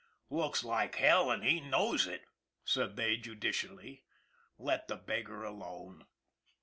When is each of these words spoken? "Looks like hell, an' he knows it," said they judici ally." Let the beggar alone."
"Looks 0.31 0.63
like 0.63 0.95
hell, 0.95 1.31
an' 1.31 1.43
he 1.43 1.59
knows 1.61 2.07
it," 2.07 2.23
said 2.65 2.95
they 2.95 3.17
judici 3.17 3.67
ally." 3.69 3.97
Let 4.57 4.87
the 4.87 4.95
beggar 4.97 5.43
alone." 5.43 6.07